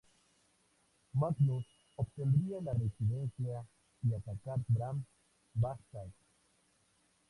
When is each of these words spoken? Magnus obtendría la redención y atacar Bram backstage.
Magnus 1.13 1.67
obtendría 1.95 2.59
la 2.63 2.73
redención 2.73 3.31
y 4.03 4.13
atacar 4.15 4.57
Bram 4.69 5.03
backstage. 5.53 6.11